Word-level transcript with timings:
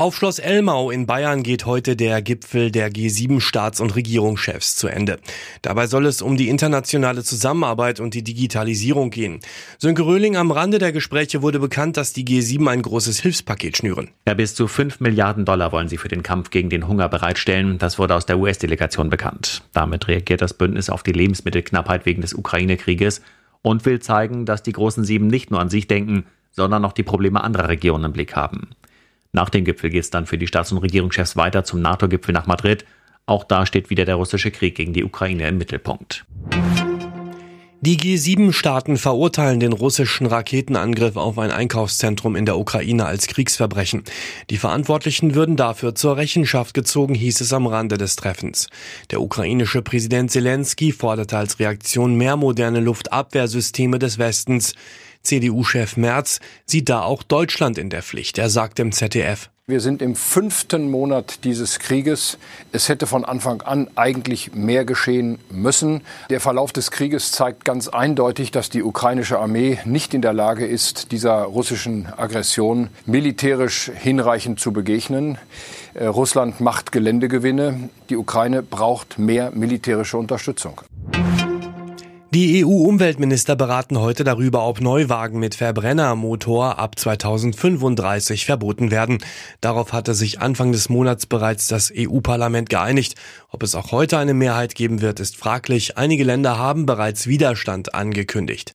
Auf 0.00 0.14
Schloss 0.14 0.38
Elmau 0.38 0.92
in 0.92 1.06
Bayern 1.06 1.42
geht 1.42 1.66
heute 1.66 1.96
der 1.96 2.22
Gipfel 2.22 2.70
der 2.70 2.88
G7-Staats- 2.92 3.82
und 3.82 3.96
Regierungschefs 3.96 4.76
zu 4.76 4.86
Ende. 4.86 5.18
Dabei 5.60 5.88
soll 5.88 6.06
es 6.06 6.22
um 6.22 6.36
die 6.36 6.48
internationale 6.48 7.24
Zusammenarbeit 7.24 7.98
und 7.98 8.14
die 8.14 8.22
Digitalisierung 8.22 9.10
gehen. 9.10 9.40
Sönke 9.76 10.06
Röhling 10.06 10.36
am 10.36 10.52
Rande 10.52 10.78
der 10.78 10.92
Gespräche 10.92 11.42
wurde 11.42 11.58
bekannt, 11.58 11.96
dass 11.96 12.12
die 12.12 12.24
G7 12.24 12.64
ein 12.68 12.82
großes 12.82 13.18
Hilfspaket 13.18 13.76
schnüren. 13.76 14.10
Ja, 14.28 14.34
bis 14.34 14.54
zu 14.54 14.68
5 14.68 15.00
Milliarden 15.00 15.44
Dollar 15.44 15.72
wollen 15.72 15.88
sie 15.88 15.96
für 15.96 16.06
den 16.06 16.22
Kampf 16.22 16.50
gegen 16.50 16.70
den 16.70 16.86
Hunger 16.86 17.08
bereitstellen. 17.08 17.78
Das 17.78 17.98
wurde 17.98 18.14
aus 18.14 18.24
der 18.24 18.38
US-Delegation 18.38 19.10
bekannt. 19.10 19.64
Damit 19.72 20.06
reagiert 20.06 20.42
das 20.42 20.54
Bündnis 20.54 20.90
auf 20.90 21.02
die 21.02 21.10
Lebensmittelknappheit 21.10 22.06
wegen 22.06 22.22
des 22.22 22.34
Ukraine-Krieges 22.34 23.20
und 23.62 23.84
will 23.84 23.98
zeigen, 23.98 24.46
dass 24.46 24.62
die 24.62 24.70
großen 24.70 25.02
Sieben 25.02 25.26
nicht 25.26 25.50
nur 25.50 25.58
an 25.58 25.70
sich 25.70 25.88
denken, 25.88 26.24
sondern 26.52 26.84
auch 26.84 26.92
die 26.92 27.02
Probleme 27.02 27.42
anderer 27.42 27.68
Regionen 27.68 28.04
im 28.04 28.12
Blick 28.12 28.36
haben. 28.36 28.68
Nach 29.32 29.50
dem 29.50 29.64
Gipfel 29.64 29.90
geht 29.90 30.04
es 30.04 30.10
dann 30.10 30.26
für 30.26 30.38
die 30.38 30.46
Staats- 30.46 30.72
und 30.72 30.78
Regierungschefs 30.78 31.36
weiter 31.36 31.64
zum 31.64 31.82
NATO-Gipfel 31.82 32.32
nach 32.32 32.46
Madrid. 32.46 32.84
Auch 33.26 33.44
da 33.44 33.66
steht 33.66 33.90
wieder 33.90 34.04
der 34.04 34.14
russische 34.14 34.50
Krieg 34.50 34.74
gegen 34.74 34.94
die 34.94 35.04
Ukraine 35.04 35.48
im 35.48 35.58
Mittelpunkt. 35.58 36.24
Die 37.80 37.96
G7-Staaten 37.96 38.96
verurteilen 38.96 39.60
den 39.60 39.72
russischen 39.72 40.26
Raketenangriff 40.26 41.16
auf 41.16 41.38
ein 41.38 41.52
Einkaufszentrum 41.52 42.34
in 42.34 42.44
der 42.44 42.58
Ukraine 42.58 43.04
als 43.04 43.28
Kriegsverbrechen. 43.28 44.02
Die 44.50 44.56
Verantwortlichen 44.56 45.36
würden 45.36 45.56
dafür 45.56 45.94
zur 45.94 46.16
Rechenschaft 46.16 46.74
gezogen, 46.74 47.14
hieß 47.14 47.40
es 47.40 47.52
am 47.52 47.68
Rande 47.68 47.96
des 47.96 48.16
Treffens. 48.16 48.68
Der 49.12 49.20
ukrainische 49.20 49.80
Präsident 49.82 50.32
Zelensky 50.32 50.90
forderte 50.90 51.38
als 51.38 51.60
Reaktion 51.60 52.16
mehr 52.16 52.36
moderne 52.36 52.80
Luftabwehrsysteme 52.80 54.00
des 54.00 54.18
Westens. 54.18 54.74
CDU-Chef 55.22 55.96
Merz 55.96 56.40
sieht 56.66 56.88
da 56.88 57.02
auch 57.02 57.22
Deutschland 57.22 57.78
in 57.78 57.90
der 57.90 58.02
Pflicht. 58.02 58.38
Er 58.38 58.50
sagt 58.50 58.78
im 58.78 58.92
ZDF. 58.92 59.50
Wir 59.70 59.80
sind 59.80 60.00
im 60.00 60.16
fünften 60.16 60.90
Monat 60.90 61.44
dieses 61.44 61.78
Krieges. 61.78 62.38
Es 62.72 62.88
hätte 62.88 63.06
von 63.06 63.26
Anfang 63.26 63.60
an 63.60 63.90
eigentlich 63.96 64.54
mehr 64.54 64.86
geschehen 64.86 65.38
müssen. 65.50 66.00
Der 66.30 66.40
Verlauf 66.40 66.72
des 66.72 66.90
Krieges 66.90 67.32
zeigt 67.32 67.66
ganz 67.66 67.86
eindeutig, 67.86 68.50
dass 68.50 68.70
die 68.70 68.82
ukrainische 68.82 69.38
Armee 69.38 69.78
nicht 69.84 70.14
in 70.14 70.22
der 70.22 70.32
Lage 70.32 70.66
ist, 70.66 71.12
dieser 71.12 71.42
russischen 71.42 72.06
Aggression 72.16 72.88
militärisch 73.04 73.90
hinreichend 73.94 74.58
zu 74.58 74.72
begegnen. 74.72 75.36
Äh, 75.92 76.06
Russland 76.06 76.62
macht 76.62 76.90
Geländegewinne. 76.90 77.90
Die 78.08 78.16
Ukraine 78.16 78.62
braucht 78.62 79.18
mehr 79.18 79.50
militärische 79.50 80.16
Unterstützung. 80.16 80.80
Die 82.34 82.62
EU-Umweltminister 82.62 83.56
beraten 83.56 83.98
heute 83.98 84.22
darüber, 84.22 84.66
ob 84.66 84.82
Neuwagen 84.82 85.38
mit 85.38 85.54
Verbrennermotor 85.54 86.78
ab 86.78 86.98
2035 86.98 88.44
verboten 88.44 88.90
werden. 88.90 89.16
Darauf 89.62 89.94
hatte 89.94 90.12
sich 90.12 90.38
Anfang 90.38 90.70
des 90.72 90.90
Monats 90.90 91.24
bereits 91.24 91.68
das 91.68 91.90
EU-Parlament 91.96 92.68
geeinigt. 92.68 93.14
Ob 93.50 93.62
es 93.62 93.74
auch 93.74 93.92
heute 93.92 94.18
eine 94.18 94.34
Mehrheit 94.34 94.74
geben 94.74 95.00
wird, 95.00 95.20
ist 95.20 95.38
fraglich. 95.38 95.96
Einige 95.96 96.22
Länder 96.22 96.58
haben 96.58 96.84
bereits 96.84 97.28
Widerstand 97.28 97.94
angekündigt. 97.94 98.74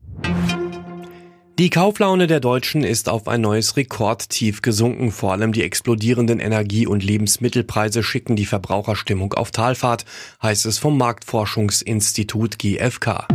Die 1.59 1.69
Kauflaune 1.69 2.25
der 2.25 2.39
Deutschen 2.39 2.83
ist 2.83 3.09
auf 3.09 3.27
ein 3.27 3.41
neues 3.41 3.77
Rekordtief 3.77 4.63
gesunken. 4.63 5.11
Vor 5.11 5.33
allem 5.33 5.53
die 5.53 5.61
explodierenden 5.61 6.39
Energie- 6.39 6.87
und 6.87 7.03
Lebensmittelpreise 7.03 8.01
schicken 8.01 8.35
die 8.35 8.47
Verbraucherstimmung 8.47 9.33
auf 9.33 9.51
Talfahrt, 9.51 10.03
heißt 10.41 10.65
es 10.65 10.79
vom 10.79 10.97
Marktforschungsinstitut 10.97 12.57
GfK. 12.57 13.27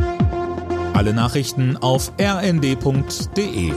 Alle 0.95 1.15
Nachrichten 1.15 1.77
auf 1.77 2.11
rnd.de 2.21 3.73